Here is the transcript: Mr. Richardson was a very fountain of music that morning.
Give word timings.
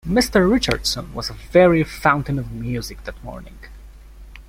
Mr. 0.07 0.49
Richardson 0.51 1.13
was 1.13 1.29
a 1.29 1.33
very 1.33 1.83
fountain 1.83 2.39
of 2.39 2.51
music 2.51 3.03
that 3.03 3.23
morning. 3.23 3.59